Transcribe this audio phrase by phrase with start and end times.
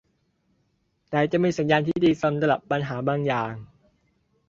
[1.09, 3.53] แต่จะมีสัญญาณที่ดีสำหรับปัญหาบางอย่าง